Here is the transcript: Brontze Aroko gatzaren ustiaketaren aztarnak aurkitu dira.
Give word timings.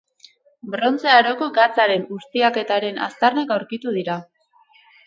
Brontze 0.75 1.11
Aroko 1.17 1.49
gatzaren 1.59 2.09
ustiaketaren 2.17 3.01
aztarnak 3.11 3.57
aurkitu 3.59 3.97
dira. 4.01 4.19